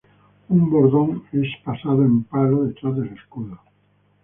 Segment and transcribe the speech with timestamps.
[0.49, 3.61] Un bordón es pasado en palo detrás del escudo.